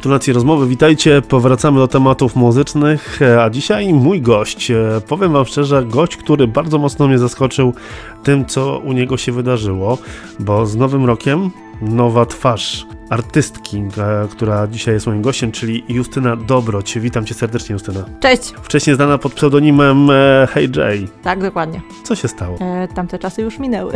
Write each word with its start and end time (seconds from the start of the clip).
Gratulacje 0.00 0.34
rozmowy, 0.34 0.66
witajcie. 0.66 1.22
Powracamy 1.22 1.78
do 1.78 1.88
tematów 1.88 2.36
muzycznych, 2.36 3.20
a 3.40 3.50
dzisiaj 3.50 3.92
mój 3.92 4.22
gość. 4.22 4.72
Powiem 5.08 5.32
Wam 5.32 5.44
szczerze, 5.44 5.84
gość, 5.84 6.16
który 6.16 6.46
bardzo 6.46 6.78
mocno 6.78 7.08
mnie 7.08 7.18
zaskoczył 7.18 7.74
tym, 8.22 8.46
co 8.46 8.78
u 8.78 8.92
niego 8.92 9.16
się 9.16 9.32
wydarzyło, 9.32 9.98
bo 10.38 10.66
z 10.66 10.76
Nowym 10.76 11.04
Rokiem 11.04 11.50
nowa 11.82 12.26
twarz 12.26 12.86
artystki, 13.10 13.78
e, 13.78 14.28
która 14.30 14.66
dzisiaj 14.66 14.94
jest 14.94 15.06
moim 15.06 15.22
gościem, 15.22 15.52
czyli 15.52 15.84
Justyna 15.88 16.36
Dobroć. 16.36 16.98
Witam 16.98 17.24
cię 17.24 17.34
serdecznie, 17.34 17.72
Justyna. 17.72 18.04
Cześć. 18.20 18.54
Wcześniej 18.62 18.96
znana 18.96 19.18
pod 19.18 19.34
pseudonimem 19.34 20.10
e, 20.10 20.48
Hey 20.50 20.68
Jay. 20.76 21.08
Tak, 21.22 21.42
dokładnie. 21.42 21.80
Co 22.04 22.14
się 22.14 22.28
stało? 22.28 22.58
E, 22.60 22.88
tamte 22.88 23.18
czasy 23.18 23.42
już 23.42 23.58
minęły. 23.58 23.92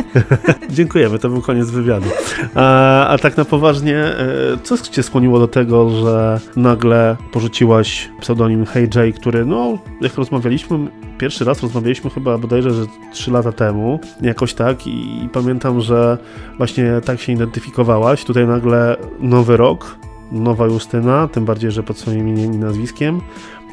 Dziękujemy, 0.70 1.18
to 1.18 1.28
był 1.28 1.42
koniec 1.42 1.70
wywiadu. 1.70 2.08
A, 2.54 3.06
a 3.06 3.18
tak 3.18 3.36
na 3.36 3.44
poważnie, 3.44 3.96
e, 3.96 4.16
co 4.62 4.78
cię 4.78 5.02
skłoniło 5.02 5.38
do 5.38 5.48
tego, 5.48 5.90
że 5.90 6.40
nagle 6.56 7.16
porzuciłaś 7.32 8.10
pseudonim 8.20 8.66
Hey 8.66 8.88
Jay, 8.94 9.12
który, 9.12 9.46
no, 9.46 9.78
jak 10.00 10.14
rozmawialiśmy, 10.14 10.78
pierwszy 11.18 11.44
raz 11.44 11.62
rozmawialiśmy 11.62 12.10
chyba 12.10 12.38
bodajże, 12.38 12.70
że 12.70 12.86
3 13.12 13.30
lata 13.30 13.52
temu, 13.52 14.00
jakoś 14.20 14.54
tak 14.54 14.86
i, 14.86 15.24
i 15.24 15.28
pamiętam, 15.28 15.80
że 15.80 16.18
właśnie 16.56 17.00
tak 17.04 17.20
się 17.20 17.32
identyfikowałaś. 17.32 18.24
Tutaj 18.24 18.37
nagle 18.46 18.96
nowy 19.20 19.56
rok, 19.56 19.96
nowa 20.32 20.66
Justyna, 20.66 21.28
tym 21.28 21.44
bardziej, 21.44 21.70
że 21.70 21.82
pod 21.82 21.98
swoim 21.98 22.28
imieniem 22.28 22.54
i 22.54 22.58
nazwiskiem. 22.58 23.20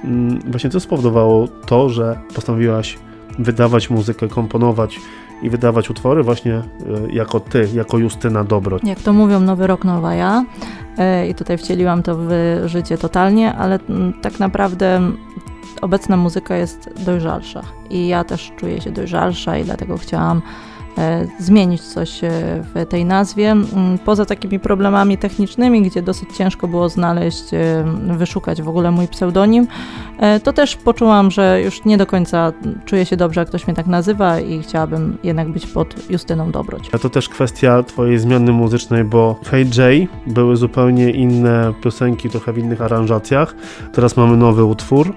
Mm, 0.03 0.39
właśnie 0.51 0.69
co 0.69 0.79
spowodowało 0.79 1.47
to, 1.47 1.89
że 1.89 2.19
postanowiłaś 2.35 2.97
wydawać 3.39 3.89
muzykę, 3.89 4.27
komponować 4.27 4.99
i 5.41 5.49
wydawać 5.49 5.89
utwory 5.89 6.23
właśnie 6.23 6.53
e, 6.53 6.63
jako 7.09 7.39
ty, 7.39 7.69
jako 7.73 7.97
Justyna 7.97 8.43
Dobro. 8.43 8.79
Jak 8.83 8.99
to 8.99 9.13
mówią, 9.13 9.39
nowy 9.39 9.67
rok, 9.67 9.85
nowa 9.85 10.15
ja. 10.15 10.45
E, 10.97 11.27
I 11.27 11.35
tutaj 11.35 11.57
wcieliłam 11.57 12.03
to 12.03 12.15
w 12.17 12.29
życie 12.65 12.97
totalnie, 12.97 13.53
ale 13.53 13.79
mm, 13.89 14.13
tak 14.21 14.39
naprawdę 14.39 15.01
obecna 15.81 16.17
muzyka 16.17 16.55
jest 16.55 16.89
dojrzalsza 17.05 17.61
i 17.89 18.07
ja 18.07 18.23
też 18.23 18.51
czuję 18.55 18.81
się 18.81 18.91
dojrzalsza 18.91 19.57
i 19.57 19.63
dlatego 19.63 19.97
chciałam 19.97 20.41
zmienić 21.39 21.81
coś 21.81 22.23
e, 22.23 22.29
w 22.73 22.85
tej 22.89 23.05
nazwie. 23.05 23.51
Mm, 23.51 23.97
poza 24.05 24.25
takimi 24.25 24.59
problemami 24.59 25.17
technicznymi, 25.17 25.81
gdzie 25.81 26.01
dosyć 26.01 26.29
ciężko 26.37 26.67
było 26.67 26.89
znaleźć, 26.89 27.53
e, 27.53 27.85
wyszukać 28.17 28.61
w 28.61 28.69
ogóle 28.69 28.91
mój 28.91 29.07
pseudonim, 29.07 29.67
to 30.43 30.53
też 30.53 30.75
poczułam, 30.75 31.31
że 31.31 31.61
już 31.61 31.85
nie 31.85 31.97
do 31.97 32.05
końca 32.05 32.53
czuję 32.85 33.05
się 33.05 33.17
dobrze, 33.17 33.41
jak 33.41 33.47
ktoś 33.47 33.67
mnie 33.67 33.75
tak 33.75 33.87
nazywa 33.87 34.39
i 34.39 34.61
chciałabym 34.61 35.17
jednak 35.23 35.49
być 35.49 35.67
pod 35.67 36.09
Justyną 36.09 36.51
Dobroć. 36.51 36.89
A 36.93 36.97
to 36.97 37.09
też 37.09 37.29
kwestia 37.29 37.83
twojej 37.83 38.19
zmiany 38.19 38.51
muzycznej, 38.51 39.03
bo 39.03 39.39
Hey 39.45 39.65
J 39.77 40.09
były 40.27 40.57
zupełnie 40.57 41.11
inne 41.11 41.73
piosenki, 41.83 42.29
trochę 42.29 42.53
w 42.53 42.57
innych 42.57 42.81
aranżacjach. 42.81 43.55
Teraz 43.93 44.17
mamy 44.17 44.37
nowy 44.37 44.63
utwór 44.65 45.13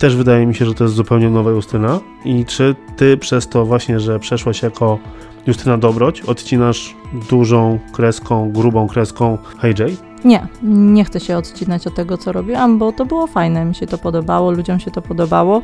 też 0.00 0.16
wydaje 0.16 0.46
mi 0.46 0.54
się, 0.54 0.64
że 0.64 0.74
to 0.74 0.84
jest 0.84 0.96
zupełnie 0.96 1.30
nowa 1.30 1.50
Justyna. 1.50 2.00
I 2.24 2.44
czy 2.44 2.74
ty 2.96 3.16
przez 3.16 3.48
to 3.48 3.66
właśnie, 3.66 4.00
że 4.00 4.18
przeszłaś 4.18 4.62
jako 4.62 4.98
Justyna 5.46 5.78
Dobroć, 5.78 6.20
odcinasz 6.20 6.96
dużą 7.30 7.78
kreską, 7.92 8.52
grubą 8.52 8.88
kreską 8.88 9.38
Hey 9.58 9.74
Jay? 9.78 9.96
Nie, 10.24 10.46
nie 10.62 11.04
chcę 11.04 11.20
się 11.20 11.36
odcinać 11.36 11.86
od 11.86 11.94
tego, 11.94 12.18
co 12.18 12.32
robiłam, 12.32 12.78
bo 12.78 12.92
to 12.92 13.06
było 13.06 13.26
fajne, 13.26 13.64
mi 13.64 13.74
się 13.74 13.86
to 13.86 13.98
podobało, 13.98 14.50
ludziom 14.50 14.80
się 14.80 14.90
to 14.90 15.02
podobało, 15.02 15.62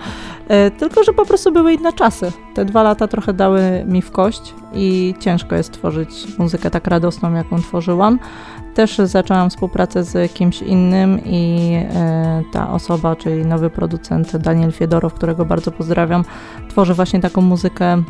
e, 0.48 0.70
tylko 0.70 1.04
że 1.04 1.12
po 1.12 1.26
prostu 1.26 1.52
były 1.52 1.72
inne 1.72 1.92
czasy. 1.92 2.32
Te 2.54 2.64
dwa 2.64 2.82
lata 2.82 3.08
trochę 3.08 3.32
dały 3.32 3.60
mi 3.86 4.02
w 4.02 4.10
kość 4.10 4.54
i 4.72 5.14
ciężko 5.20 5.54
jest 5.54 5.72
tworzyć 5.72 6.38
muzykę 6.38 6.70
tak 6.70 6.86
radosną, 6.86 7.34
jaką 7.34 7.62
tworzyłam. 7.62 8.18
Też 8.74 8.98
zaczęłam 8.98 9.50
współpracę 9.50 10.04
z 10.04 10.32
kimś 10.32 10.62
innym 10.62 11.20
i 11.24 11.72
e, 11.94 12.42
ta 12.52 12.70
osoba, 12.70 13.16
czyli 13.16 13.46
nowy 13.46 13.70
producent 13.70 14.36
Daniel 14.36 14.72
Fiedorow, 14.72 15.14
którego 15.14 15.44
bardzo 15.44 15.70
pozdrawiam, 15.70 16.24
tworzy 16.68 16.94
właśnie 16.94 17.20
taką 17.20 17.40
muzykę 17.40 18.02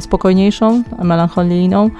spokojniejszą, 0.00 0.82
melancholijną. 1.02 1.90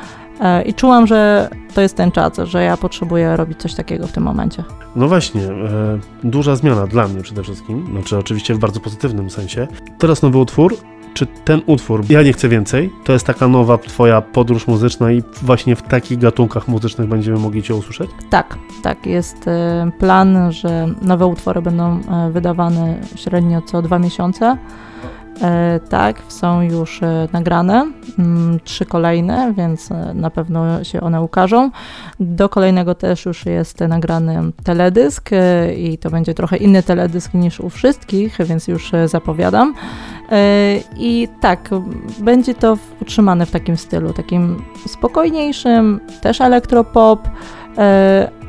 E, 0.41 0.62
I 0.62 0.75
czułam, 0.75 1.06
że 1.06 1.50
to 1.75 1.81
jest 1.81 1.97
ten 1.97 2.12
czas, 2.12 2.33
że 2.44 2.65
ja 2.65 2.77
potrzebuję 2.77 3.37
robić 3.37 3.59
coś 3.59 3.75
takiego 3.75 4.06
w 4.06 4.12
tym 4.12 4.22
momencie. 4.22 4.65
No 4.97 5.09
właśnie, 5.09 5.43
e, 5.43 5.99
duża 6.25 6.56
zmiana 6.56 6.87
dla 6.87 7.09
mnie 7.09 7.22
przede 7.22 7.43
wszystkim, 7.43 7.87
znaczy 7.93 8.19
oczywiście 8.19 8.55
w 8.55 8.59
bardzo 8.59 8.81
pozytywnym 8.81 9.31
sensie. 9.31 9.66
Teraz 9.99 10.22
nowy 10.22 10.39
utwór, 10.39 10.77
czy 11.15 11.27
ten 11.27 11.62
utwór, 11.66 12.05
ja 12.09 12.22
nie 12.22 12.33
chcę 12.33 12.49
więcej, 12.49 12.93
to 13.05 13.12
jest 13.12 13.27
taka 13.27 13.49
nowa 13.49 13.78
twoja 13.78 14.21
podróż 14.21 14.66
muzyczna 14.66 15.12
i 15.12 15.22
właśnie 15.43 15.77
w 15.77 15.83
takich 15.83 16.19
gatunkach 16.19 16.69
muzycznych 16.69 17.09
będziemy 17.09 17.39
mogli 17.39 17.62
cię 17.62 17.75
usłyszeć? 17.75 18.10
Tak, 18.31 18.59
tak, 18.83 19.06
jest 19.06 19.49
e, 19.49 19.91
plan, 19.99 20.53
że 20.53 20.87
nowe 21.03 21.27
utwory 21.27 21.62
będą 21.62 22.00
e, 22.00 22.31
wydawane 22.31 23.00
średnio 23.16 23.62
co 23.62 23.83
dwa 23.83 23.99
miesiące. 23.99 24.56
E, 25.43 25.81
tak, 25.88 26.22
są 26.28 26.62
już 26.62 27.03
e, 27.03 27.28
nagrane, 27.32 27.93
mm, 28.19 28.60
trzy 28.65 28.87
kolejne, 28.87 29.54
więc 29.56 29.91
e, 29.91 30.15
na 30.15 30.31
pewno 30.31 30.84
się 30.84 31.00
one 31.00 31.22
ukażą. 31.22 31.71
Do 32.21 32.49
kolejnego 32.49 32.94
też 32.94 33.26
już 33.26 33.47
jest 33.47 33.81
nagrany 33.81 34.53
teledysk 34.65 35.31
i 35.77 35.98
to 35.98 36.10
będzie 36.10 36.34
trochę 36.34 36.56
inny 36.56 36.82
teledysk 36.82 37.34
niż 37.34 37.60
u 37.60 37.71
wszystkich, 37.71 38.38
więc 38.44 38.69
już 38.69 38.93
zapowiadam. 39.06 39.75
I 40.97 41.28
tak, 41.41 41.71
będzie 42.21 42.54
to 42.54 42.78
utrzymane 43.03 43.47
w 43.47 43.50
takim 43.50 43.77
stylu, 43.77 44.12
takim 44.12 44.62
spokojniejszym, 44.87 46.00
też 46.21 46.41
elektropop, 46.41 47.28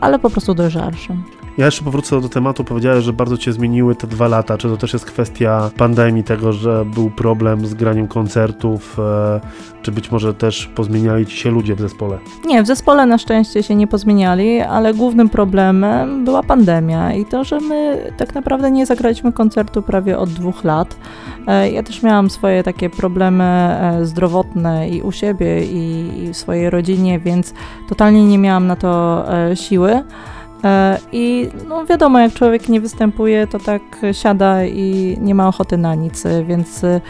ale 0.02 0.20
po 0.20 0.30
prostu 0.30 0.54
dojrzalszym. 0.54 1.39
Ja 1.60 1.66
jeszcze 1.66 1.84
powrócę 1.84 2.22
do 2.22 2.30
tematu. 2.30 2.64
Powiedziałeś, 2.64 3.04
że 3.04 3.14
bardzo 3.14 3.38
cię 3.38 3.54
zmieniły 3.54 3.96
te 3.96 4.08
dwa 4.08 4.28
lata. 4.28 4.58
Czy 4.58 4.70
to 4.70 4.78
też 4.78 4.94
jest 4.94 5.06
kwestia 5.06 5.72
pandemii, 5.78 6.24
tego, 6.24 6.54
że 6.54 6.86
był 6.86 7.10
problem 7.10 7.66
z 7.66 7.74
graniem 7.74 8.08
koncertów, 8.08 9.00
e, 9.00 9.42
czy 9.82 9.92
być 9.92 10.12
może 10.12 10.34
też 10.34 10.68
pozmieniali 10.68 11.26
ci 11.26 11.38
się 11.38 11.52
ludzie 11.52 11.76
w 11.76 11.82
zespole? 11.82 12.18
Nie, 12.46 12.64
w 12.64 12.68
zespole 12.68 13.06
na 13.06 13.18
szczęście 13.18 13.64
się 13.64 13.76
nie 13.76 13.88
pozmieniali, 13.88 14.60
ale 14.60 14.94
głównym 14.94 15.30
problemem 15.30 16.26
była 16.26 16.44
pandemia 16.44 17.14
i 17.14 17.26
to, 17.26 17.44
że 17.44 17.60
my 17.60 18.12
tak 18.18 18.36
naprawdę 18.36 18.72
nie 18.72 18.86
zagraliśmy 18.86 19.34
koncertu 19.34 19.82
prawie 19.82 20.18
od 20.18 20.30
dwóch 20.30 20.64
lat. 20.64 20.98
E, 21.48 21.72
ja 21.72 21.84
też 21.84 22.04
miałam 22.04 22.30
swoje 22.30 22.64
takie 22.64 22.90
problemy 22.90 23.44
e, 23.44 24.06
zdrowotne 24.06 24.90
i 24.90 25.02
u 25.02 25.12
siebie, 25.12 25.66
i 25.66 26.30
w 26.34 26.38
swojej 26.38 26.70
rodzinie, 26.70 27.20
więc 27.20 27.54
totalnie 27.90 28.26
nie 28.26 28.38
miałam 28.38 28.68
na 28.68 28.76
to 28.76 29.26
siły. 29.56 30.04
E, 30.64 30.98
I 31.12 31.50
no 31.68 31.86
wiadomo, 31.86 32.20
jak 32.20 32.34
człowiek 32.34 32.70
nie 32.70 32.82
występuje, 32.82 33.48
to 33.48 33.60
tak 33.60 33.82
siada 34.12 34.66
i 34.66 35.18
nie 35.22 35.36
ma 35.36 35.48
ochoty 35.48 35.78
na 35.78 35.96
nic, 35.96 36.24
więc 36.48 36.84
e, 36.84 37.02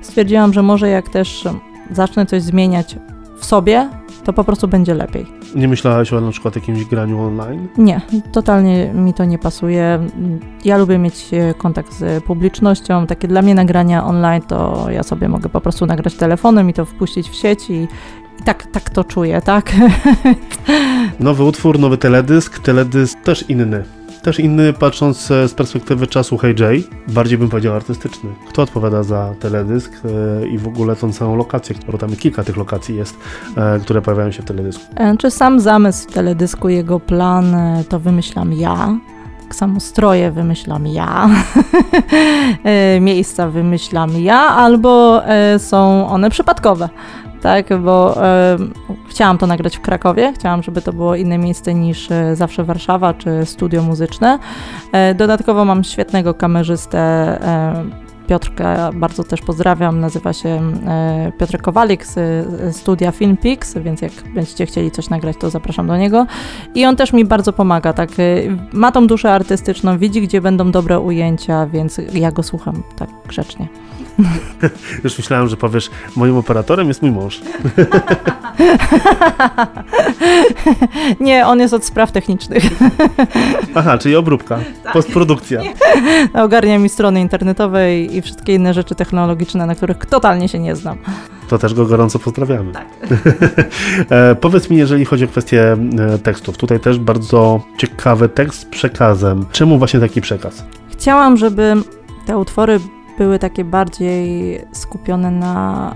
stwierdziłam, 0.00 0.52
że 0.52 0.62
może 0.62 0.88
jak 0.88 1.08
też 1.08 1.48
zacznę 1.90 2.26
coś 2.26 2.42
zmieniać 2.42 2.96
w 3.38 3.44
sobie, 3.44 3.88
to 4.24 4.32
po 4.32 4.44
prostu 4.44 4.68
będzie 4.68 4.94
lepiej. 4.94 5.26
Nie 5.54 5.68
myślałaś 5.68 6.12
o 6.12 6.20
na 6.20 6.30
przykład 6.30 6.56
jakimś 6.56 6.84
graniu 6.84 7.20
online? 7.20 7.68
Nie, 7.78 8.00
totalnie 8.32 8.92
mi 8.94 9.14
to 9.14 9.24
nie 9.24 9.38
pasuje. 9.38 9.98
Ja 10.64 10.78
lubię 10.78 10.98
mieć 10.98 11.34
e, 11.34 11.54
kontakt 11.54 11.92
z 11.92 12.24
publicznością. 12.24 13.06
Takie 13.06 13.28
dla 13.28 13.42
mnie 13.42 13.54
nagrania 13.54 14.04
online 14.04 14.42
to 14.42 14.86
ja 14.90 15.02
sobie 15.02 15.28
mogę 15.28 15.48
po 15.48 15.60
prostu 15.60 15.86
nagrać 15.86 16.14
telefonem 16.14 16.70
i 16.70 16.72
to 16.72 16.84
wpuścić 16.84 17.30
w 17.30 17.34
sieć 17.34 17.70
i, 17.70 17.88
i 18.40 18.42
tak, 18.42 18.66
tak 18.72 18.90
to 18.90 19.04
czuję, 19.04 19.42
tak? 19.42 19.72
Nowy 21.20 21.44
utwór, 21.44 21.78
nowy 21.78 21.98
teledysk, 21.98 22.58
teledysk 22.58 23.20
też 23.20 23.44
inny. 23.48 23.84
Też 24.22 24.40
inny, 24.40 24.72
patrząc 24.72 25.18
z 25.26 25.54
perspektywy 25.54 26.06
czasu 26.06 26.38
Hey 26.38 26.54
bardziej 27.08 27.38
bym 27.38 27.48
powiedział 27.48 27.74
artystyczny. 27.74 28.30
Kto 28.48 28.62
odpowiada 28.62 29.02
za 29.02 29.34
teledysk 29.40 29.92
e, 30.04 30.48
i 30.48 30.58
w 30.58 30.66
ogóle 30.66 30.96
tą 30.96 31.12
całą 31.12 31.36
lokację, 31.36 31.76
bo 31.92 31.98
tam 31.98 32.16
kilka 32.16 32.44
tych 32.44 32.56
lokacji 32.56 32.96
jest, 32.96 33.16
e, 33.56 33.80
które 33.80 34.02
pojawiają 34.02 34.30
się 34.30 34.42
w 34.42 34.44
teledysku. 34.44 34.84
E, 34.96 35.16
czy 35.16 35.30
sam 35.30 35.60
zamysł 35.60 36.08
teledysku, 36.08 36.68
jego 36.68 37.00
plan, 37.00 37.56
to 37.88 38.00
wymyślam 38.00 38.52
ja 38.52 38.98
tak 39.42 39.54
samo 39.54 39.80
stroje 39.80 40.30
wymyślam 40.30 40.86
ja, 40.86 41.28
miejsca 43.00 43.48
wymyślam 43.50 44.20
ja, 44.20 44.38
albo 44.38 45.22
są 45.58 46.08
one 46.08 46.30
przypadkowe 46.30 46.88
tak, 47.42 47.80
bo 47.80 48.16
chciałam 49.08 49.38
to 49.38 49.46
nagrać 49.46 49.76
w 49.76 49.80
Krakowie, 49.80 50.32
chciałam, 50.34 50.62
żeby 50.62 50.82
to 50.82 50.92
było 50.92 51.14
inne 51.14 51.38
miejsce 51.38 51.74
niż 51.74 52.10
e, 52.10 52.36
zawsze 52.36 52.64
Warszawa 52.64 53.14
czy 53.14 53.46
studio 53.46 53.82
muzyczne. 53.82 54.38
E, 54.92 55.14
dodatkowo 55.14 55.64
mam 55.64 55.84
świetnego 55.84 56.34
kamerzystę 56.34 56.98
e, 56.98 58.08
Piotrka, 58.26 58.90
bardzo 58.94 59.24
też 59.24 59.40
pozdrawiam, 59.40 60.00
nazywa 60.00 60.32
się 60.32 60.72
Piotr 61.38 61.58
Kowalik 61.58 62.06
z 62.06 62.76
studia 62.76 63.12
Filmpix, 63.12 63.74
więc 63.78 64.02
jak 64.02 64.12
będziecie 64.34 64.66
chcieli 64.66 64.90
coś 64.90 65.10
nagrać, 65.10 65.36
to 65.40 65.50
zapraszam 65.50 65.86
do 65.86 65.96
niego. 65.96 66.26
I 66.74 66.86
on 66.86 66.96
też 66.96 67.12
mi 67.12 67.24
bardzo 67.24 67.52
pomaga, 67.52 67.92
tak, 67.92 68.10
ma 68.72 68.92
tą 68.92 69.06
duszę 69.06 69.32
artystyczną, 69.32 69.98
widzi, 69.98 70.22
gdzie 70.22 70.40
będą 70.40 70.70
dobre 70.70 71.00
ujęcia, 71.00 71.66
więc 71.66 72.00
ja 72.12 72.32
go 72.32 72.42
słucham 72.42 72.82
tak 72.96 73.10
grzecznie. 73.28 73.68
Już 75.04 75.18
myślałem, 75.18 75.48
że 75.48 75.56
powiesz, 75.56 75.90
moim 76.16 76.36
operatorem 76.36 76.88
jest 76.88 77.02
mój 77.02 77.10
mąż. 77.10 77.40
Nie, 81.20 81.46
on 81.46 81.60
jest 81.60 81.74
od 81.74 81.84
spraw 81.84 82.12
technicznych. 82.12 82.62
Aha, 83.74 83.98
czyli 83.98 84.16
obróbka, 84.16 84.58
postprodukcja. 84.92 85.60
Ogarnia 86.34 86.78
mi 86.78 86.88
strony 86.88 87.20
internetowe 87.20 87.96
i 87.96 88.08
i 88.16 88.22
wszystkie 88.22 88.54
inne 88.54 88.74
rzeczy 88.74 88.94
technologiczne, 88.94 89.66
na 89.66 89.74
których 89.74 89.96
totalnie 89.96 90.48
się 90.48 90.58
nie 90.58 90.76
znam. 90.76 90.98
To 91.48 91.58
też 91.58 91.74
go 91.74 91.86
gorąco 91.86 92.18
pozdrawiamy. 92.18 92.72
Tak. 92.72 92.86
E, 94.10 94.34
powiedz 94.34 94.70
mi, 94.70 94.76
jeżeli 94.76 95.04
chodzi 95.04 95.24
o 95.24 95.28
kwestię 95.28 95.76
e, 95.98 96.18
tekstów, 96.18 96.56
tutaj 96.56 96.80
też 96.80 96.98
bardzo 96.98 97.60
ciekawy 97.78 98.28
tekst 98.28 98.60
z 98.60 98.64
przekazem. 98.64 99.46
Czemu 99.52 99.78
właśnie 99.78 100.00
taki 100.00 100.20
przekaz? 100.20 100.64
Chciałam, 100.90 101.36
żeby 101.36 101.74
te 102.26 102.38
utwory 102.38 102.80
były 103.18 103.38
takie 103.38 103.64
bardziej 103.64 104.60
skupione 104.72 105.30
na 105.30 105.94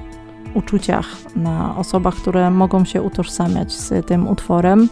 uczuciach, 0.55 1.07
na 1.37 1.77
osobach, 1.77 2.15
które 2.15 2.51
mogą 2.51 2.85
się 2.85 3.03
utożsamiać 3.03 3.73
z 3.73 4.07
tym 4.07 4.29
utworem. 4.29 4.89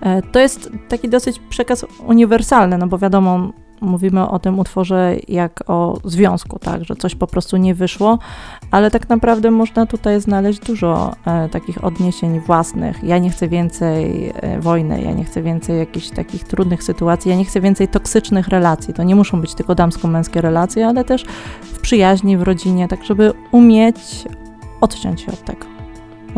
E, 0.00 0.22
To 0.22 0.38
jest 0.38 0.70
taki 0.88 1.08
dosyć 1.08 1.38
przekaz 1.38 1.86
uniwersalny, 2.06 2.78
no 2.78 2.86
bo 2.86 2.98
wiadomo, 2.98 3.50
mówimy 3.80 4.28
o 4.28 4.38
tym 4.38 4.58
utworze 4.58 5.16
jak 5.28 5.70
o 5.70 5.98
związku, 6.04 6.58
tak, 6.58 6.84
że 6.84 6.96
coś 6.96 7.14
po 7.14 7.26
prostu 7.26 7.56
nie 7.56 7.74
wyszło, 7.74 8.18
ale 8.70 8.90
tak 8.90 9.08
naprawdę 9.08 9.50
można 9.50 9.86
tutaj 9.86 10.20
znaleźć 10.20 10.60
dużo 10.60 11.12
e, 11.26 11.48
takich 11.48 11.84
odniesień 11.84 12.40
własnych. 12.40 13.04
Ja 13.04 13.18
nie 13.18 13.30
chcę 13.30 13.48
więcej 13.48 14.32
e, 14.34 14.60
wojny, 14.60 15.02
ja 15.02 15.12
nie 15.12 15.24
chcę 15.24 15.42
więcej 15.42 15.78
jakichś 15.78 16.10
takich 16.10 16.44
trudnych 16.44 16.82
sytuacji, 16.82 17.30
ja 17.30 17.36
nie 17.36 17.44
chcę 17.44 17.60
więcej 17.60 17.88
toksycznych 17.88 18.48
relacji. 18.48 18.94
To 18.94 19.02
nie 19.02 19.14
muszą 19.16 19.40
być 19.40 19.54
tylko 19.54 19.74
damsko-męskie 19.74 20.40
relacje, 20.40 20.86
ale 20.86 21.04
też 21.04 21.24
w 21.62 21.80
przyjaźni, 21.80 22.36
w 22.36 22.42
rodzinie, 22.42 22.88
tak 22.88 23.04
żeby 23.04 23.32
umieć 23.52 24.24
odciąć 24.80 25.20
się 25.20 25.32
od 25.32 25.44
tego, 25.44 25.75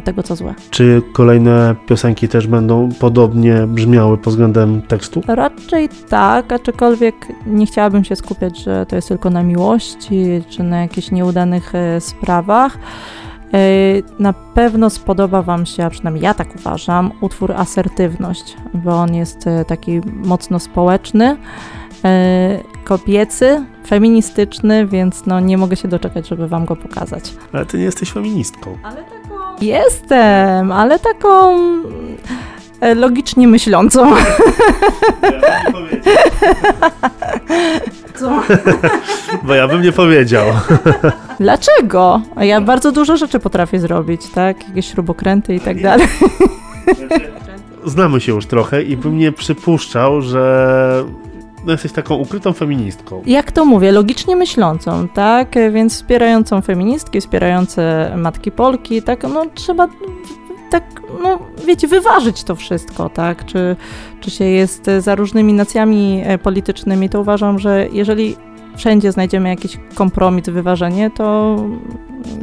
tego, 0.09 0.23
co 0.23 0.37
złe. 0.37 0.55
Czy 0.71 1.03
kolejne 1.13 1.75
piosenki 1.87 2.29
też 2.29 2.47
będą 2.47 2.89
podobnie 3.01 3.55
brzmiały 3.67 4.19
pod 4.19 4.33
względem 4.33 4.83
tekstu? 4.83 5.23
Raczej 5.27 5.89
tak, 6.09 6.53
aczkolwiek 6.53 7.15
nie 7.47 7.67
chciałabym 7.67 8.05
się 8.05 8.17
skupiać, 8.17 8.59
że 8.59 8.87
to 8.87 8.97
jest 8.97 9.09
tylko 9.09 9.31
na 9.31 9.43
miłości 9.43 10.43
czy 10.49 10.63
na 10.63 10.81
jakichś 10.81 11.11
nieudanych 11.11 11.75
e, 11.75 12.01
sprawach. 12.01 12.79
E, 13.55 13.59
Na 14.19 14.33
pewno 14.33 14.91
spodoba 14.91 15.43
Wam 15.43 15.67
się, 15.67 15.85
a 15.85 15.91
przynajmniej 15.91 16.25
ja 16.25 16.35
tak 16.35 16.49
uważam, 16.57 17.11
utwór 17.21 17.53
Asertywność, 17.53 18.57
bo 18.75 18.91
on 18.91 19.15
jest 19.15 19.47
e, 19.47 19.65
taki 19.65 20.01
mocno 20.25 20.59
społeczny, 20.59 21.37
kobiecy, 22.85 23.65
feministyczny, 23.87 24.87
więc 24.87 25.27
no 25.27 25.41
nie 25.41 25.59
mogę 25.59 25.77
się 25.77 25.89
doczekać, 25.89 26.29
żeby 26.29 26.49
Wam 26.49 26.65
go 26.65 26.77
pokazać. 26.77 27.35
Ale 27.53 27.67
ty 27.67 27.79
nie 27.79 27.85
jesteś 27.85 28.13
feministką. 28.13 28.77
Ale 28.83 28.97
taką... 28.97 29.18
Jestem, 29.61 30.73
ale 30.73 30.99
taką 30.99 31.59
e, 32.81 32.95
logicznie 32.95 33.49
myślącą. 33.49 34.15
Co? 38.15 38.43
Bo 39.43 39.55
ja 39.55 39.69
bym 39.69 39.83
nie 39.83 39.93
powiedział. 39.93 40.47
Dlaczego? 41.41 42.21
Ja 42.41 42.61
bardzo 42.61 42.93
dużo 42.93 43.17
rzeczy 43.17 43.39
potrafię 43.39 43.81
zrobić, 43.81 44.21
tak? 44.35 44.69
Jakieś 44.69 44.91
śrubokręty 44.91 45.55
i 45.55 45.61
tak 45.61 45.83
dalej. 45.83 46.07
Znamy 47.85 48.21
się 48.21 48.33
już 48.33 48.47
trochę 48.47 48.83
i 48.83 48.97
bym 48.97 49.19
nie 49.19 49.33
przypuszczał, 49.33 50.23
że 50.23 51.05
no, 51.69 51.73
jesteś 51.73 51.93
taką 51.93 52.15
ukrytą 52.15 52.53
feministką. 52.53 53.23
Jak 53.27 53.53
to 53.53 53.65
mówię, 53.65 53.93
logicznie 53.93 54.37
myślącą, 54.37 55.09
tak? 55.09 55.55
Więc 55.73 55.95
wspierającą 55.95 56.61
feministki, 56.61 57.21
wspierające 57.21 58.13
matki 58.17 58.53
Polki, 58.53 59.03
tak? 59.03 59.23
No 59.23 59.45
trzeba 59.55 59.89
tak, 60.71 60.85
no 61.23 61.39
wiecie, 61.67 61.89
wyważyć 61.89 62.45
to 62.45 62.57
wszystko, 62.57 63.09
tak? 63.09 63.45
Czy, 63.45 63.77
czy 64.21 64.31
się 64.31 64.45
jest 64.45 64.87
za 64.99 65.15
różnymi 65.15 65.53
nacjami 65.53 66.23
e, 66.25 66.39
politycznymi, 66.39 67.09
to 67.09 67.21
uważam, 67.21 67.59
że 67.59 67.89
jeżeli 67.93 68.37
wszędzie 68.77 69.13
znajdziemy 69.13 69.49
jakiś 69.49 69.79
kompromis, 69.95 70.49
wyważenie, 70.49 71.11
to 71.11 71.57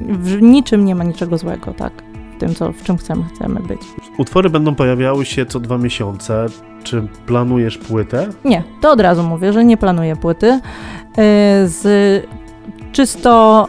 w 0.08 0.42
niczym 0.42 0.86
nie 0.86 0.96
ma 0.96 1.04
niczego 1.04 1.38
złego, 1.38 1.74
tak? 1.74 2.05
W 2.36 2.40
tym, 2.40 2.56
co, 2.56 2.72
w 2.72 2.84
czym 2.84 2.98
chcemy, 2.98 3.24
chcemy 3.36 3.60
być. 3.60 3.82
Utwory 4.18 4.50
będą 4.50 4.76
pojawiały 4.76 5.26
się 5.26 5.46
co 5.46 5.60
dwa 5.60 5.78
miesiące. 5.78 6.46
Czy 6.84 7.08
planujesz 7.26 7.78
płytę? 7.78 8.30
Nie, 8.46 8.64
to 8.82 8.92
od 8.92 9.02
razu 9.02 9.24
mówię, 9.24 9.54
że 9.54 9.66
nie 9.66 9.78
planuję 9.78 10.16
płyty. 10.16 10.48
Yy, 10.48 11.68
Z 11.68 12.26
czysto, 12.92 13.68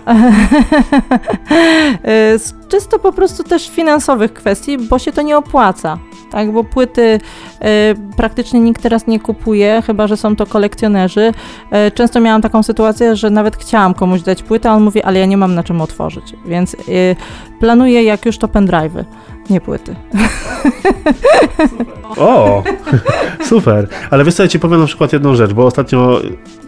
yy, 2.05 2.39
z 2.39 2.55
czysto 2.69 2.99
po 2.99 3.13
prostu 3.13 3.43
też 3.45 3.71
finansowych 3.71 4.33
kwestii, 4.33 4.79
bo 4.79 4.99
się 4.99 5.13
to 5.13 5.23
nie 5.23 5.37
opłaca. 5.37 5.99
Tak, 6.31 6.53
bo 6.53 6.65
płyty 6.65 7.21
praktycznie 8.17 8.61
nikt 8.61 8.83
teraz 8.83 9.07
nie 9.07 9.21
kupuje, 9.21 9.83
chyba 9.87 10.07
że 10.07 10.17
są 10.17 10.37
to 10.37 10.47
kolekcjonerzy. 10.47 11.33
Yy, 11.73 11.91
Często 11.91 12.21
miałam 12.21 12.43
taką 12.43 12.63
sytuację, 12.63 13.17
że 13.17 13.31
nawet 13.31 13.57
chciałam 13.57 13.95
komuś 13.95 14.23
dać 14.23 14.43
płytę, 14.43 14.71
a 14.71 14.75
on 14.75 14.83
mówi, 14.83 15.03
ale 15.03 15.19
ja 15.19 15.27
nie 15.27 15.37
mam 15.37 15.55
na 15.55 15.63
czym 15.63 15.81
otworzyć. 15.81 16.35
Więc 16.47 16.73
yy, 16.73 17.17
planuję 17.61 18.03
jak 18.03 18.27
już 18.27 18.39
to 18.39 18.47
pendrive'y, 18.47 19.05
nie 19.51 19.61
płyty. 19.61 19.97
O, 22.17 22.63
super. 23.51 23.89
Ale 24.11 24.25
wiesz 24.25 24.35
co, 24.35 24.43
ja 24.43 24.49
ci 24.49 24.59
powiem 24.59 24.81
na 24.81 24.87
przykład 24.87 25.13
jedną 25.13 25.35
rzecz, 25.35 25.53
bo 25.53 25.67
ostatnio, 25.67 26.21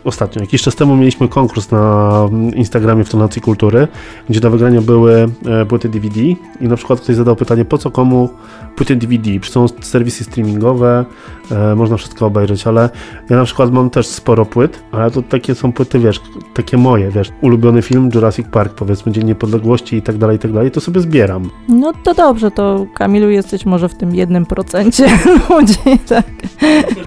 ostatnio, 0.05 0.41
jakiś 0.41 0.63
czas 0.63 0.75
temu 0.75 0.97
mieliśmy 0.97 1.29
konkurs 1.29 1.71
na 1.71 2.13
Instagramie 2.55 3.05
w 3.05 3.11
Tonacji 3.11 3.43
Kultury, 3.43 3.89
gdzie 4.29 4.41
do 4.41 4.51
wygrania 4.51 4.81
były 4.81 5.29
e, 5.47 5.67
płyty 5.67 5.89
DVD 5.89 6.21
i 6.61 6.63
na 6.69 6.77
przykład 6.77 7.01
ktoś 7.01 7.17
zadał 7.17 7.37
pytanie, 7.37 7.65
po 7.65 7.79
co 7.79 7.91
komu 7.91 8.29
płyty 8.77 8.97
DVD? 8.97 9.31
Przecież 9.41 9.51
są 9.51 9.67
serwisy 9.81 10.25
streamingowe, 10.25 10.78
e, 10.87 11.75
można 11.75 11.97
wszystko 11.97 12.27
obejrzeć, 12.27 12.67
ale 12.67 12.91
ja 13.31 13.37
na 13.37 13.45
przykład 13.45 13.73
mam 13.73 13.91
też 13.91 14.07
sporo 14.07 14.47
płyt, 14.47 14.83
ale 14.93 15.11
to 15.11 15.23
takie 15.23 15.55
są 15.55 15.73
płyty, 15.73 15.99
wiesz, 15.99 16.21
takie 16.55 16.77
moje, 16.77 17.11
wiesz, 17.11 17.31
ulubiony 17.41 17.83
film 17.83 18.11
Jurassic 18.15 18.47
Park, 18.49 18.75
powiedzmy 18.75 19.13
Dzień 19.13 19.25
Niepodległości 19.25 19.97
i 19.97 20.03
tak 20.03 20.19
dalej, 20.19 20.37
i 20.37 20.39
tak 20.39 20.53
dalej, 20.53 20.71
to 20.71 20.81
sobie 20.81 21.01
zbieram. 21.01 21.51
No 21.69 21.93
to 22.05 22.15
dobrze, 22.15 22.51
to 22.51 22.87
Kamilu 22.95 23.31
jesteś 23.31 23.67
może 23.67 23.89
w 23.89 23.95
tym 23.95 24.15
jednym 24.15 24.47
procencie 24.47 25.07
ludzi, 25.51 25.99
tak. 26.09 26.27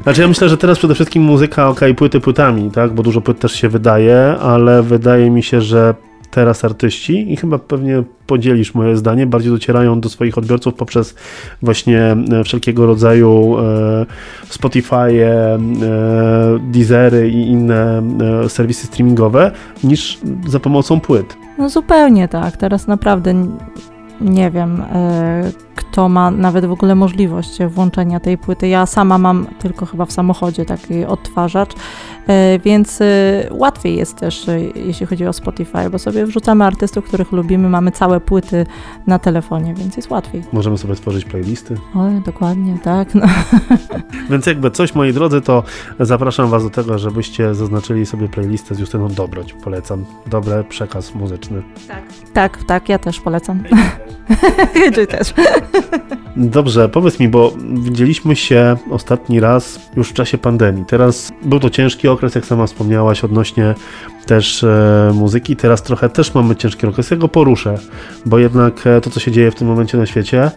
Znaczy 0.04 0.22
ja 0.22 0.28
myślę, 0.28 0.50
że 0.50 0.58
teraz 0.58 0.78
przede 0.78 0.96
wszystkim 0.96 1.24
muzyka, 1.24 1.70
okej, 1.70 1.96
płyty 1.96 2.20
płytami, 2.20 2.72
tak, 2.72 2.94
bo 2.94 3.04
dużo 3.04 3.22
płyt 3.22 3.40
też 3.40 3.52
się 3.52 3.70
wydaje, 3.70 4.36
ale 4.42 4.84
wydaje 4.84 5.32
mi 5.32 5.44
się, 5.44 5.62
że 5.62 5.96
teraz 6.32 6.66
artyści 6.66 7.34
i 7.34 7.38
chyba 7.38 7.60
pewnie 7.60 8.04
podzielisz 8.28 8.76
moje 8.76 8.98
zdanie, 8.98 9.26
bardziej 9.28 9.52
docierają 9.52 10.00
do 10.00 10.10
swoich 10.10 10.38
odbiorców 10.38 10.74
poprzez 10.74 11.16
właśnie 11.62 12.00
e, 12.00 12.44
wszelkiego 12.44 12.86
rodzaju 12.86 13.58
e, 13.60 14.06
Spotify, 14.50 14.96
e, 14.96 15.60
Deezery 16.72 17.30
i 17.30 17.48
inne 17.48 18.04
serwisy 18.48 18.88
streamingowe 18.88 19.52
niż 19.84 20.20
za 20.48 20.60
pomocą 20.60 21.00
płyt. 21.00 21.38
No 21.58 21.70
zupełnie 21.70 22.28
tak. 22.28 22.58
Teraz 22.58 22.88
naprawdę 22.88 23.34
nie 24.22 24.52
wiem, 24.52 24.84
kto 25.76 26.10
ma 26.10 26.32
nawet 26.32 26.66
w 26.66 26.72
ogóle 26.72 26.96
możliwość 26.96 27.64
włączenia 27.64 28.20
tej 28.20 28.38
płyty. 28.38 28.68
Ja 28.68 28.86
sama 28.86 29.18
mam 29.18 29.48
tylko 29.60 29.86
chyba 29.86 30.06
w 30.06 30.12
samochodzie 30.12 30.66
taki 30.66 31.06
odtwarzacz, 31.06 31.72
więc 32.64 33.02
e, 33.02 33.06
łatwiej 33.52 33.96
jest 33.96 34.16
też, 34.16 34.50
e, 34.50 34.60
jeśli 34.62 35.06
chodzi 35.06 35.28
o 35.28 35.34
Spotify, 35.34 35.90
bo 35.92 36.00
sobie 36.00 36.26
wrzucamy 36.26 36.66
artystów, 36.66 37.06
których 37.06 37.32
lubimy, 37.32 37.70
mamy 37.70 37.92
całe 37.92 38.20
płyty 38.20 38.66
na 39.08 39.20
telefonie, 39.20 39.74
więc 39.74 39.98
jest 39.98 40.10
łatwiej. 40.10 40.44
Możemy 40.54 40.78
sobie 40.78 40.96
tworzyć 40.96 41.26
playlisty. 41.26 41.78
Oj, 41.96 42.22
dokładnie, 42.26 42.78
tak. 42.84 43.16
No. 43.16 43.28
Więc 44.30 44.46
jakby 44.46 44.72
coś, 44.72 44.96
moi 44.96 45.14
drodzy, 45.14 45.42
to 45.42 45.64
zapraszam 46.00 46.50
Was 46.50 46.64
do 46.64 46.70
tego, 46.70 47.00
żebyście 47.00 47.56
zaznaczyli 47.56 48.06
sobie 48.06 48.28
playlistę 48.28 48.76
z 48.76 48.80
Justyną 48.80 49.08
Dobroć. 49.08 49.54
Polecam. 49.54 50.06
Dobry 50.28 50.64
przekaz 50.64 51.16
muzyczny. 51.16 51.64
Tak, 52.34 52.64
tak, 52.64 52.90
ja 52.90 53.00
też 53.00 53.20
polecam. 53.20 53.64
Czy 54.94 55.08
też. 55.08 55.34
Dobrze, 56.36 56.90
powiedz 56.90 57.20
mi, 57.20 57.30
bo 57.30 57.54
widzieliśmy 57.74 58.36
się 58.36 58.78
ostatni 58.90 59.40
raz 59.40 59.80
już 59.96 60.10
w 60.10 60.14
czasie 60.14 60.38
pandemii. 60.38 60.86
Teraz 60.86 61.32
był 61.44 61.60
to 61.60 61.70
ciężki 61.70 62.08
okres, 62.08 62.36
jak 62.36 62.46
sama 62.46 62.68
wspomniałaś, 62.68 63.24
odnośnie 63.24 63.76
też 64.26 64.64
e, 64.64 65.12
muzyki. 65.14 65.56
Teraz 65.56 65.84
trochę 65.84 66.10
też 66.10 66.34
mamy 66.34 66.56
ciężki 66.56 66.88
okres. 66.88 67.12
Ja 67.12 67.18
go 67.18 67.28
poruszę, 67.28 67.76
bo 68.26 68.40
jednak 68.40 68.88
e, 68.88 69.02
to, 69.02 69.10
co 69.10 69.20
się 69.20 69.32
dzieje 69.32 69.52
w 69.52 69.56
tym 69.56 69.68
momencie 69.68 69.98
na 69.98 70.06
świecie, 70.06 70.52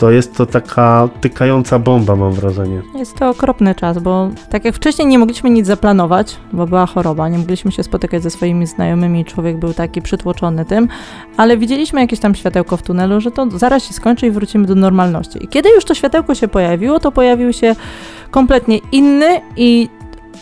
to 0.00 0.10
jest 0.10 0.36
to 0.36 0.46
taka 0.46 1.08
tykająca 1.20 1.78
bomba, 1.78 2.16
mam 2.16 2.32
wrażenie. 2.32 2.82
Jest 2.94 3.16
to 3.16 3.30
okropny 3.30 3.74
czas, 3.74 3.98
bo 3.98 4.30
tak 4.50 4.64
jak 4.64 4.74
wcześniej 4.74 5.08
nie 5.08 5.18
mogliśmy 5.18 5.50
nic 5.50 5.66
zaplanować, 5.66 6.36
bo 6.52 6.66
była 6.66 6.86
choroba, 6.86 7.28
nie 7.28 7.38
mogliśmy 7.38 7.72
się 7.72 7.82
spotykać 7.82 8.22
ze 8.22 8.30
swoimi 8.30 8.66
znajomymi, 8.66 9.24
człowiek 9.24 9.58
był 9.58 9.74
taki 9.74 10.02
przytłoczony 10.02 10.64
tym, 10.64 10.88
ale 11.36 11.56
widzieliśmy 11.56 12.00
jakieś 12.00 12.20
tam 12.20 12.34
światełko 12.34 12.76
w 12.76 12.82
tunelu, 12.82 13.20
że 13.20 13.30
to 13.30 13.58
zaraz 13.58 13.84
się 13.84 13.94
skończy 13.94 14.26
i 14.26 14.30
wrócimy 14.30 14.66
do 14.66 14.74
normalności. 14.74 15.44
I 15.44 15.48
kiedy 15.48 15.68
już 15.70 15.84
to 15.84 15.94
światełko 15.94 16.34
się 16.34 16.48
pojawiło, 16.48 17.00
to 17.00 17.12
pojawił 17.12 17.52
się 17.52 17.76
kompletnie 18.30 18.78
inny 18.92 19.40
i 19.56 19.88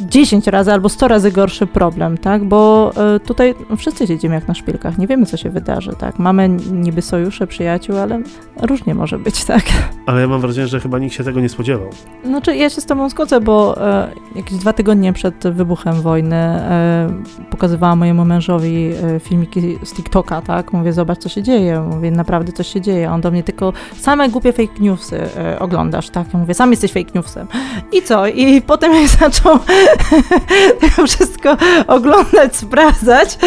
10 0.00 0.46
razy 0.46 0.72
albo 0.72 0.88
100 0.88 1.08
razy 1.08 1.32
gorszy 1.32 1.66
problem, 1.66 2.18
tak? 2.18 2.44
Bo 2.44 2.92
y, 3.16 3.20
tutaj 3.20 3.54
wszyscy 3.76 4.06
siedzimy 4.06 4.34
jak 4.34 4.48
na 4.48 4.54
szpilkach, 4.54 4.98
nie 4.98 5.06
wiemy, 5.06 5.26
co 5.26 5.36
się 5.36 5.50
wydarzy, 5.50 5.92
tak? 5.98 6.18
Mamy 6.18 6.48
niby 6.72 7.02
sojusze, 7.02 7.46
przyjaciół, 7.46 7.96
ale 7.96 8.22
różnie 8.62 8.94
może 8.94 9.18
być, 9.18 9.44
tak? 9.44 9.62
Ale 10.06 10.20
ja 10.20 10.28
mam 10.28 10.40
wrażenie, 10.40 10.66
że 10.66 10.80
chyba 10.80 10.98
nikt 10.98 11.14
się 11.14 11.24
tego 11.24 11.40
nie 11.40 11.48
spodziewał. 11.48 11.90
Znaczy, 12.24 12.56
ja 12.56 12.70
się 12.70 12.80
z 12.80 12.86
tobą 12.86 13.08
zgodzę, 13.08 13.40
bo 13.40 13.86
e, 13.88 14.10
jakieś 14.36 14.58
dwa 14.58 14.72
tygodnie 14.72 15.12
przed 15.12 15.48
wybuchem 15.48 16.02
wojny 16.02 16.36
e, 16.36 17.08
pokazywałam 17.50 17.98
mojemu 17.98 18.24
mężowi 18.24 18.90
e, 19.16 19.20
filmiki 19.20 19.78
z 19.84 19.94
TikToka, 19.94 20.42
tak? 20.42 20.72
Mówię, 20.72 20.92
zobacz, 20.92 21.18
co 21.18 21.28
się 21.28 21.42
dzieje. 21.42 21.80
Mówię, 21.80 22.10
naprawdę 22.10 22.52
coś 22.52 22.68
się 22.72 22.80
dzieje. 22.80 23.12
On 23.12 23.20
do 23.20 23.30
mnie 23.30 23.42
tylko 23.42 23.72
same 23.96 24.28
głupie 24.28 24.52
fake 24.52 24.80
newsy 24.80 25.20
e, 25.36 25.58
oglądasz, 25.58 26.10
tak? 26.10 26.26
Ja 26.32 26.38
mówię, 26.38 26.54
sam 26.54 26.70
jesteś 26.70 26.92
fake 26.92 27.10
newsem. 27.14 27.46
I 27.92 28.02
co? 28.02 28.26
I 28.26 28.62
potem 28.62 28.92
jak 29.00 29.08
zaczął 29.08 29.58
to 30.97 31.07
wszystko 31.07 31.57
oglądać, 31.87 32.57
sprawdzać 32.57 33.38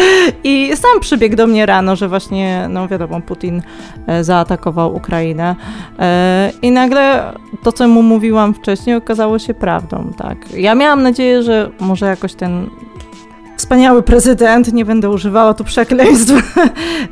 i 0.44 0.76
sam 0.76 1.00
przybiegł 1.00 1.36
do 1.36 1.46
mnie 1.46 1.66
rano, 1.66 1.96
że 1.96 2.08
właśnie, 2.08 2.66
no 2.68 2.88
wiadomo, 2.88 3.20
Putin 3.20 3.62
e, 4.06 4.24
zaatakował 4.24 4.96
Ukrainę 4.96 5.56
e, 5.98 6.52
i 6.62 6.70
nagle 6.70 7.32
to, 7.62 7.72
co 7.72 7.88
mu 7.88 8.02
mówiłam 8.02 8.54
wcześniej, 8.54 8.96
okazało 8.96 9.38
się 9.38 9.54
prawdą, 9.54 10.12
tak. 10.18 10.52
Ja 10.56 10.74
miałam 10.74 11.02
nadzieję, 11.02 11.42
że 11.42 11.70
może 11.80 12.06
jakoś 12.06 12.34
ten 12.34 12.70
wspaniały 13.72 14.02
prezydent, 14.02 14.72
nie 14.72 14.84
będę 14.84 15.10
używała 15.10 15.54
tu 15.54 15.64
przekleństw, 15.64 16.32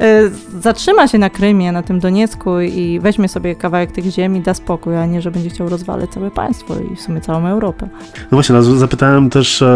e, 0.00 0.30
zatrzyma 0.62 1.08
się 1.08 1.18
na 1.18 1.30
Krymie, 1.30 1.72
na 1.72 1.82
tym 1.82 2.00
Doniecku 2.00 2.60
i 2.60 3.00
weźmie 3.00 3.28
sobie 3.28 3.54
kawałek 3.54 3.92
tych 3.92 4.04
ziemi, 4.04 4.40
da 4.40 4.54
spokój, 4.54 4.96
a 4.96 5.06
nie, 5.06 5.22
że 5.22 5.30
będzie 5.30 5.50
chciał 5.50 5.68
rozwalać 5.68 6.10
całe 6.10 6.30
państwo 6.30 6.74
i 6.92 6.96
w 6.96 7.00
sumie 7.00 7.20
całą 7.20 7.46
Europę. 7.46 7.88
No 8.02 8.28
właśnie, 8.30 8.54
no, 8.54 8.62
zapytałem 8.62 9.30
też 9.30 9.62
e, 9.62 9.66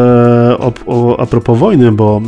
o, 0.59 0.73
o, 0.87 1.21
a 1.21 1.27
propos 1.27 1.59
wojny, 1.59 1.93
bo 1.93 2.21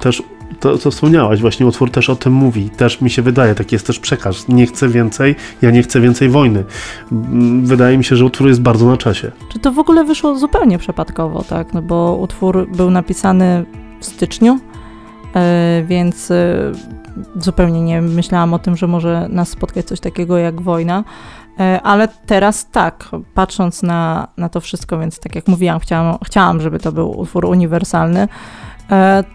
też 0.00 0.22
to, 0.60 0.78
co 0.78 0.90
wspomniałaś, 0.90 1.40
właśnie 1.40 1.66
utwór 1.66 1.90
też 1.90 2.10
o 2.10 2.16
tym 2.16 2.32
mówi. 2.32 2.70
Też 2.70 3.00
mi 3.00 3.10
się 3.10 3.22
wydaje, 3.22 3.54
taki 3.54 3.74
jest 3.74 3.86
też 3.86 3.98
przekaz. 3.98 4.48
Nie 4.48 4.66
chcę 4.66 4.88
więcej, 4.88 5.36
ja 5.62 5.70
nie 5.70 5.82
chcę 5.82 6.00
więcej 6.00 6.28
wojny. 6.28 6.64
Mm, 7.12 7.66
wydaje 7.66 7.98
mi 7.98 8.04
się, 8.04 8.16
że 8.16 8.24
utwór 8.24 8.48
jest 8.48 8.62
bardzo 8.62 8.86
na 8.86 8.96
czasie. 8.96 9.32
Czy 9.52 9.58
to 9.58 9.72
w 9.72 9.78
ogóle 9.78 10.04
wyszło 10.04 10.38
zupełnie 10.38 10.78
przypadkowo, 10.78 11.44
tak? 11.44 11.74
No 11.74 11.82
bo 11.82 12.16
utwór 12.20 12.66
był 12.76 12.90
napisany 12.90 13.64
w 14.00 14.04
styczniu, 14.04 14.58
e, 15.34 15.82
więc 15.86 16.30
e, 16.30 16.72
zupełnie 17.36 17.82
nie 17.82 18.02
myślałam 18.02 18.54
o 18.54 18.58
tym, 18.58 18.76
że 18.76 18.86
może 18.86 19.26
nas 19.28 19.48
spotkać 19.48 19.86
coś 19.86 20.00
takiego 20.00 20.38
jak 20.38 20.60
wojna. 20.60 21.04
E, 21.60 21.80
ale 21.82 22.08
teraz 22.26 22.70
tak, 22.70 23.08
patrząc 23.34 23.82
na, 23.82 24.28
na 24.36 24.48
to 24.48 24.60
wszystko, 24.60 24.98
więc 24.98 25.20
tak 25.20 25.34
jak 25.34 25.48
mówiłam, 25.48 25.80
chciałam, 25.80 26.18
chciałam, 26.24 26.60
żeby 26.60 26.78
to 26.78 26.92
był 26.92 27.18
utwór 27.18 27.44
uniwersalny, 27.44 28.28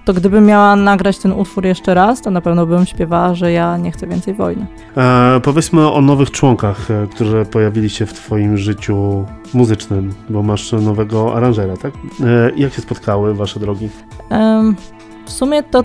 to 0.06 0.14
gdybym 0.14 0.46
miała 0.46 0.76
nagrać 0.76 1.18
ten 1.18 1.32
utwór 1.32 1.66
jeszcze 1.66 1.94
raz, 1.94 2.22
to 2.22 2.32
na 2.32 2.42
pewno 2.42 2.66
bym 2.66 2.86
śpiewała, 2.86 3.36
że 3.36 3.52
ja 3.52 3.78
nie 3.78 3.92
chcę 3.92 4.08
więcej 4.08 4.34
wojny. 4.34 4.68
E, 4.98 5.40
powiedzmy 5.44 5.92
o 5.92 6.02
nowych 6.02 6.32
członkach, 6.32 6.88
którzy 7.12 7.46
pojawili 7.46 7.90
się 7.90 8.06
w 8.06 8.14
Twoim 8.14 8.58
życiu 8.58 9.26
muzycznym, 9.54 10.14
bo 10.30 10.44
masz 10.44 10.72
nowego 10.72 11.36
aranżera, 11.36 11.78
tak? 11.78 11.94
E, 12.24 12.52
jak 12.58 12.74
się 12.74 12.82
spotkały 12.82 13.34
Wasze 13.34 13.60
drogi? 13.60 13.90
w 15.26 15.32
sumie 15.32 15.64
to 15.64 15.84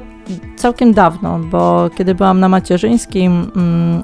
całkiem 0.56 0.92
dawno, 0.92 1.38
bo 1.38 1.90
kiedy 1.94 2.14
byłam 2.14 2.40
na 2.40 2.48
macierzyńskim, 2.48 3.50
mm, 3.56 4.02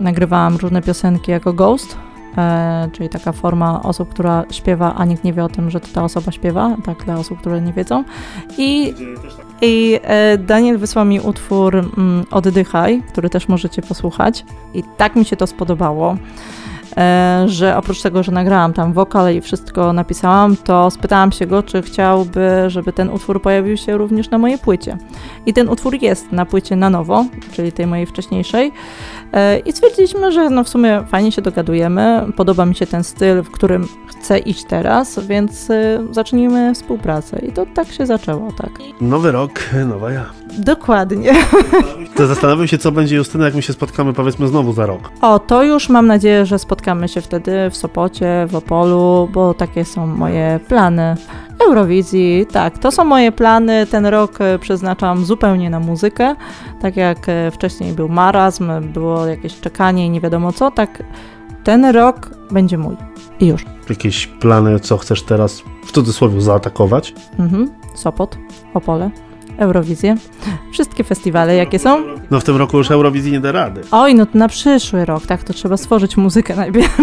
nagrywałam 0.00 0.56
różne 0.56 0.82
piosenki 0.82 1.30
jako 1.30 1.52
ghost, 1.52 1.96
e, 1.96 2.09
czyli 2.92 3.08
taka 3.08 3.32
forma 3.32 3.82
osób, 3.82 4.08
która 4.08 4.44
śpiewa, 4.50 4.94
a 4.94 5.04
nikt 5.04 5.24
nie 5.24 5.32
wie 5.32 5.44
o 5.44 5.48
tym, 5.48 5.70
że 5.70 5.80
to 5.80 5.88
ta 5.94 6.04
osoba 6.04 6.32
śpiewa, 6.32 6.76
tak 6.84 7.04
dla 7.04 7.16
osób, 7.18 7.38
które 7.40 7.60
nie 7.60 7.72
wiedzą. 7.72 8.04
I, 8.58 8.94
i 9.62 9.98
e, 10.02 10.38
Daniel 10.38 10.78
wysłał 10.78 11.04
mi 11.04 11.20
utwór 11.20 11.76
mm, 11.76 12.26
Oddychaj, 12.30 13.02
który 13.08 13.30
też 13.30 13.48
możecie 13.48 13.82
posłuchać. 13.82 14.44
I 14.74 14.82
tak 14.96 15.16
mi 15.16 15.24
się 15.24 15.36
to 15.36 15.46
spodobało. 15.46 16.16
E, 16.96 17.44
że 17.46 17.76
oprócz 17.76 18.02
tego, 18.02 18.22
że 18.22 18.32
nagrałam 18.32 18.72
tam 18.72 18.92
wokal 18.92 19.34
i 19.34 19.40
wszystko 19.40 19.92
napisałam, 19.92 20.56
to 20.56 20.90
spytałam 20.90 21.32
się 21.32 21.46
go, 21.46 21.62
czy 21.62 21.82
chciałby, 21.82 22.50
żeby 22.66 22.92
ten 22.92 23.10
utwór 23.10 23.42
pojawił 23.42 23.76
się 23.76 23.96
również 23.96 24.30
na 24.30 24.38
mojej 24.38 24.58
płycie. 24.58 24.96
I 25.46 25.52
ten 25.52 25.68
utwór 25.68 26.02
jest 26.02 26.32
na 26.32 26.46
płycie 26.46 26.76
na 26.76 26.90
nowo, 26.90 27.24
czyli 27.52 27.72
tej 27.72 27.86
mojej 27.86 28.06
wcześniejszej. 28.06 28.72
E, 29.32 29.58
I 29.58 29.72
stwierdziliśmy, 29.72 30.32
że 30.32 30.50
no 30.50 30.64
w 30.64 30.68
sumie 30.68 31.04
fajnie 31.08 31.32
się 31.32 31.42
dogadujemy, 31.42 32.26
podoba 32.36 32.66
mi 32.66 32.74
się 32.74 32.86
ten 32.86 33.04
styl, 33.04 33.42
w 33.42 33.50
którym 33.50 33.88
chcę 34.06 34.38
iść 34.38 34.64
teraz, 34.64 35.18
więc 35.26 35.70
e, 35.70 36.00
zacznijmy 36.10 36.74
współpracę. 36.74 37.38
I 37.38 37.52
to 37.52 37.66
tak 37.66 37.92
się 37.92 38.06
zaczęło, 38.06 38.52
tak. 38.52 38.70
Nowy 39.00 39.32
rok, 39.32 39.52
nowa 39.86 40.12
ja. 40.12 40.39
Dokładnie. 40.58 41.34
To 42.16 42.26
zastanawiam 42.26 42.66
się, 42.66 42.78
co 42.78 42.92
będzie 42.92 43.16
Justyna, 43.16 43.44
jak 43.44 43.54
my 43.54 43.62
się 43.62 43.72
spotkamy 43.72 44.12
powiedzmy 44.12 44.48
znowu 44.48 44.72
za 44.72 44.86
rok. 44.86 45.10
O, 45.22 45.38
to 45.38 45.62
już 45.62 45.88
mam 45.88 46.06
nadzieję, 46.06 46.46
że 46.46 46.58
spotkamy 46.58 47.08
się 47.08 47.20
wtedy 47.20 47.70
w 47.70 47.76
Sopocie, 47.76 48.46
w 48.48 48.54
Opolu, 48.54 49.28
bo 49.32 49.54
takie 49.54 49.84
są 49.84 50.06
moje 50.06 50.60
plany. 50.68 51.16
Eurowizji, 51.68 52.46
tak, 52.52 52.78
to 52.78 52.92
są 52.92 53.04
moje 53.04 53.32
plany. 53.32 53.86
Ten 53.86 54.06
rok 54.06 54.40
e, 54.40 54.58
przeznaczam 54.58 55.24
zupełnie 55.24 55.70
na 55.70 55.80
muzykę. 55.80 56.34
Tak 56.80 56.96
jak 56.96 57.28
e, 57.28 57.50
wcześniej 57.50 57.92
był 57.92 58.08
marazm, 58.08 58.70
było 58.92 59.26
jakieś 59.26 59.60
czekanie 59.60 60.06
i 60.06 60.10
nie 60.10 60.20
wiadomo 60.20 60.52
co, 60.52 60.70
tak 60.70 61.02
ten 61.64 61.84
rok 61.84 62.30
będzie 62.50 62.78
mój. 62.78 62.96
I 63.40 63.46
już. 63.46 63.64
Jakieś 63.88 64.26
plany, 64.26 64.80
co 64.80 64.98
chcesz 64.98 65.22
teraz 65.22 65.62
w 65.86 65.92
cudzysłowie 65.92 66.40
zaatakować? 66.40 67.14
Mhm. 67.38 67.70
Sopot, 67.94 68.38
Opole. 68.74 69.10
Eurowizję. 69.60 70.16
Wszystkie 70.72 71.04
festiwale, 71.04 71.56
jakie 71.56 71.78
są. 71.78 72.02
No 72.30 72.40
w 72.40 72.44
tym 72.44 72.56
roku 72.56 72.78
już 72.78 72.90
Eurowizji 72.90 73.32
nie 73.32 73.40
da 73.40 73.52
rady. 73.52 73.80
Oj, 73.90 74.14
no 74.14 74.26
to 74.26 74.38
na 74.38 74.48
przyszły 74.48 75.04
rok, 75.04 75.26
tak, 75.26 75.44
to 75.44 75.52
trzeba 75.52 75.76
stworzyć 75.76 76.16
muzykę 76.16 76.56
najpierw 76.56 76.98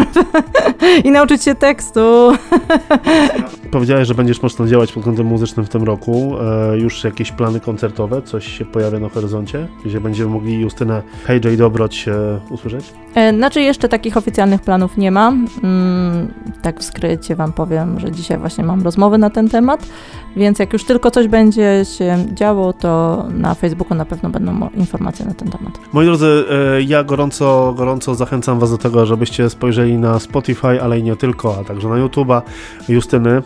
i 1.05 1.11
nauczyć 1.11 1.43
się 1.43 1.55
tekstu. 1.55 1.99
Powiedziałeś, 3.71 4.07
że 4.07 4.15
będziesz 4.15 4.41
mocno 4.41 4.67
działać 4.67 4.91
pod 4.91 5.03
kątem 5.03 5.25
muzycznym 5.25 5.65
w 5.65 5.69
tym 5.69 5.83
roku. 5.83 6.35
E, 6.71 6.77
już 6.77 7.03
jakieś 7.03 7.31
plany 7.31 7.59
koncertowe? 7.59 8.21
Coś 8.21 8.57
się 8.57 8.65
pojawia 8.65 8.99
na 8.99 9.09
horyzoncie? 9.09 9.67
Gdzie 9.85 10.01
będziemy 10.01 10.29
mogli 10.29 10.59
Justynę 10.59 11.01
Hej. 11.25 11.41
Dobroć 11.57 12.07
e, 12.07 12.39
usłyszeć? 12.49 12.85
E, 13.15 13.33
znaczy 13.33 13.61
jeszcze 13.61 13.89
takich 13.89 14.17
oficjalnych 14.17 14.61
planów 14.61 14.97
nie 14.97 15.11
mam. 15.11 15.47
Mm, 15.63 16.33
tak 16.61 16.79
w 16.79 16.83
skrycie 16.83 17.35
wam 17.35 17.53
powiem, 17.53 17.99
że 17.99 18.11
dzisiaj 18.11 18.37
właśnie 18.37 18.63
mam 18.63 18.83
rozmowę 18.83 19.17
na 19.17 19.29
ten 19.29 19.49
temat, 19.49 19.87
więc 20.35 20.59
jak 20.59 20.73
już 20.73 20.83
tylko 20.83 21.11
coś 21.11 21.27
będzie 21.27 21.85
się 21.97 22.25
działo, 22.33 22.46
to 22.73 23.25
na 23.29 23.55
Facebooku 23.55 23.95
na 23.95 24.05
pewno 24.05 24.29
będą 24.29 24.69
informacje 24.75 25.25
na 25.25 25.33
ten 25.33 25.49
temat. 25.49 25.79
Moi 25.93 26.05
drodzy, 26.05 26.45
e, 26.49 26.81
ja 26.81 27.03
gorąco, 27.03 27.73
gorąco 27.77 28.15
zachęcam 28.15 28.59
was 28.59 28.71
do 28.71 28.77
tego, 28.77 29.05
żebyście 29.05 29.49
spojrzeli 29.49 29.97
na 29.97 30.19
Spotify, 30.19 30.81
ale 30.81 30.99
i 30.99 31.03
nie 31.03 31.15
tylko, 31.15 31.57
a 31.59 31.63
także 31.63 31.89
na 31.89 31.95
YouTube'a 31.95 32.41
Justyny. 32.89 33.41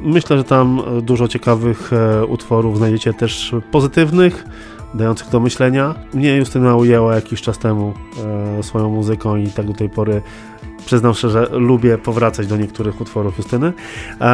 Myślę, 0.00 0.38
że 0.38 0.44
tam 0.44 0.82
dużo 1.02 1.28
ciekawych 1.28 1.92
e, 1.92 2.26
utworów 2.26 2.78
znajdziecie 2.78 3.14
też 3.14 3.54
pozytywnych, 3.70 4.44
dających 4.94 5.28
do 5.28 5.40
myślenia. 5.40 5.94
Mnie 6.14 6.36
Justyna 6.36 6.76
ujęła 6.76 7.14
jakiś 7.14 7.42
czas 7.42 7.58
temu 7.58 7.92
e, 8.58 8.62
swoją 8.62 8.90
muzyką 8.90 9.36
i 9.36 9.48
tak 9.48 9.66
do 9.66 9.72
tej 9.72 9.88
pory 9.90 10.22
przyznam 10.86 11.14
szczerze, 11.14 11.48
lubię 11.52 11.98
powracać 11.98 12.46
do 12.46 12.56
niektórych 12.56 13.00
utworów 13.00 13.38
Justyny. 13.38 13.72
E, 14.20 14.24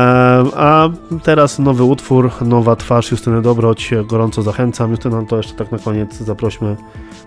a 0.56 0.88
teraz 1.22 1.58
nowy 1.58 1.84
utwór, 1.84 2.30
nowa 2.40 2.76
twarz 2.76 3.10
Justyny 3.10 3.42
Dobroć. 3.42 3.90
Gorąco 4.06 4.42
zachęcam. 4.42 4.90
Justyna, 4.90 5.22
to 5.22 5.36
jeszcze 5.36 5.54
tak 5.54 5.72
na 5.72 5.78
koniec 5.78 6.16
zaprośmy 6.16 6.76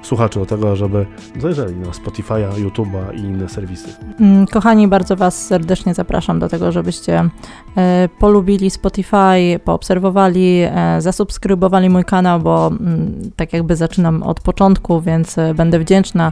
słuchaczy 0.02 0.40
do 0.40 0.46
tego, 0.46 0.76
żeby 0.76 1.06
zajrzeli 1.40 1.76
na 1.76 1.88
Spotify'a, 1.88 2.52
YouTube'a 2.52 3.16
i 3.16 3.20
inne 3.20 3.50
serwisy. 3.50 3.90
Mm, 4.20 4.48
kochani, 4.48 4.88
bardzo 4.88 5.16
Was 5.16 5.46
serdecznie 5.46 5.94
zapraszam 5.94 6.40
do 6.40 6.50
tego, 6.50 6.72
żebyście 6.72 7.30
e, 7.78 8.10
polubili 8.20 8.70
Spotify, 8.70 9.60
poobserwowali, 9.64 10.62
e, 10.62 11.02
zasubskrybowali 11.02 11.90
mój 11.90 12.04
kanał, 12.04 12.40
bo 12.40 12.68
mm, 12.68 13.32
tak 13.36 13.54
jakby 13.54 13.76
zaczynam 13.76 14.24
od 14.24 14.40
początku, 14.40 15.02
więc 15.02 15.36
będę 15.56 15.80
wdzięczna 15.80 16.32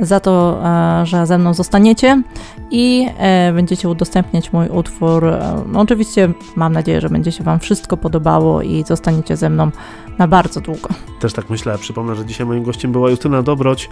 za 0.00 0.20
to, 0.20 0.62
że 1.04 1.26
ze 1.26 1.38
mną 1.38 1.54
zostaniecie 1.54 2.22
i 2.70 3.08
e, 3.18 3.52
będziecie 3.52 3.88
udostępniać 3.88 4.52
mój 4.52 4.68
utwór. 4.68 5.24
No, 5.66 5.80
oczywiście 5.80 6.28
mam 6.56 6.72
nadzieję, 6.72 7.00
że 7.00 7.08
będzie 7.08 7.32
się 7.32 7.44
Wam 7.44 7.60
wszystko 7.60 7.96
podobało 7.96 8.62
i 8.62 8.84
zostaniecie 8.86 9.36
ze 9.36 9.50
mną 9.50 9.70
na 10.18 10.28
bardzo 10.28 10.60
długo. 10.60 10.88
Też 11.20 11.32
tak 11.32 11.50
myślę. 11.50 11.78
Przypomnę, 11.78 12.14
że 12.14 12.26
dzisiaj 12.26 12.46
moim 12.46 12.62
gościem 12.62 12.92
była 12.92 13.10
Justyna 13.10 13.42
Dobroć. 13.42 13.90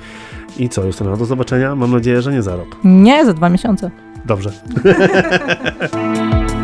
I 0.59 0.69
co, 0.69 0.85
Justyna, 0.85 1.17
do 1.17 1.25
zobaczenia. 1.25 1.75
Mam 1.75 1.93
nadzieję, 1.93 2.23
że 2.23 2.33
nie 2.33 2.43
za 2.43 2.57
rok. 2.57 2.77
Nie, 2.85 3.25
za 3.25 3.33
dwa 3.33 3.49
miesiące. 3.49 3.91
Dobrze. 4.25 4.51